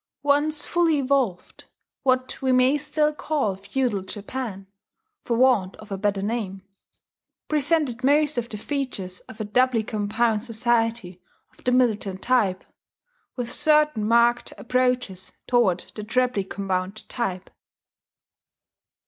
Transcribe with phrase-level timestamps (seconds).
[0.23, 1.65] Once fully evolved,
[2.01, 4.65] what we may still call Feudal Japan,
[5.23, 6.63] for want of a better name,
[7.47, 11.21] presented most of the features of a doubly compound society
[11.55, 12.63] of the militant type,
[13.35, 17.51] with certain marked approaches toward the trebly compound type.